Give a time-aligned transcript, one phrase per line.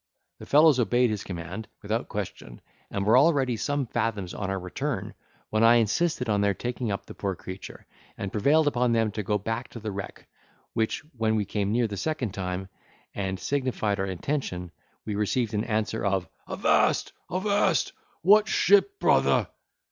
[0.39, 2.59] The fellows obeyed his command without question,
[2.89, 5.13] and were already some fathoms on our return,
[5.51, 7.85] when I insisted on their taking up the poor creature,
[8.17, 10.25] and prevailed upon them to go back to the wreck,
[10.73, 12.67] which when we came near the second time,
[13.13, 14.71] and signified our intention,
[15.05, 19.49] we received an answer of "Avast, avast—what ship, brother?"